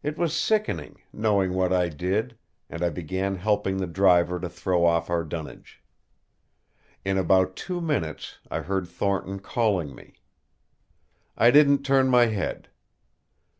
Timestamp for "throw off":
4.48-5.10